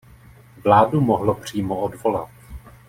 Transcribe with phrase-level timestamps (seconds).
[0.63, 2.29] Vládu mohlo přímo odvolat.